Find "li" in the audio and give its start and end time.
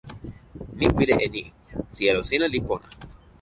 2.51-2.59